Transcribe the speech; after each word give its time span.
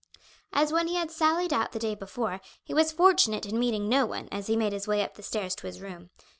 As 0.51 0.71
when 0.73 0.87
he 0.87 0.95
had 0.95 1.11
sallied 1.11 1.53
out 1.53 1.73
the 1.73 1.77
day 1.77 1.93
before, 1.93 2.41
he 2.63 2.73
was 2.73 2.91
fortunate 2.91 3.45
in 3.45 3.59
meeting 3.59 3.87
no 3.87 4.07
one 4.07 4.29
as 4.31 4.47
he 4.47 4.55
made 4.57 4.73
his 4.73 4.87
way 4.87 5.03
up 5.03 5.13
the 5.13 5.21
stairs 5.21 5.53
to 5.57 5.67
his 5.67 5.79
room. 5.79 6.09